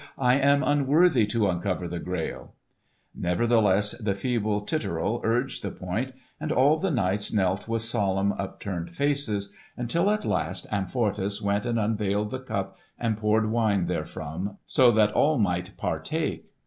I 0.17 0.33
am 0.33 0.63
unworthy 0.63 1.27
to 1.27 1.47
uncover 1.47 1.87
the 1.87 1.99
Grail!" 1.99 2.55
Nevertheless 3.13 3.91
the 3.91 4.15
feeble 4.15 4.61
Titurel 4.61 5.21
urged 5.23 5.61
the 5.61 5.69
point, 5.69 6.15
and 6.39 6.51
all 6.51 6.79
the 6.79 6.89
knights 6.89 7.31
knelt 7.31 7.67
with 7.67 7.83
solemn 7.83 8.31
upturned 8.33 8.89
faces, 8.89 9.53
until 9.77 10.09
at 10.09 10.25
last 10.25 10.65
Amfortas 10.71 11.39
went 11.39 11.67
and 11.67 11.77
unveiled 11.79 12.31
the 12.31 12.39
Cup 12.39 12.77
and 12.97 13.15
poured 13.15 13.51
wine 13.51 13.85
therefrom, 13.85 14.57
so 14.65 14.89
that 14.91 15.11
all 15.11 15.37
might 15.37 15.77
partake. 15.77 16.49